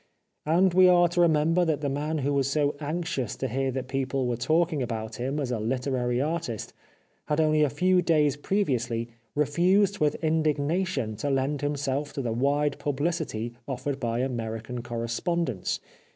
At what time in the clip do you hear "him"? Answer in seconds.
5.17-5.39